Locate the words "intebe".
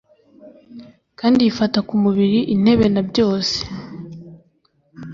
2.53-2.85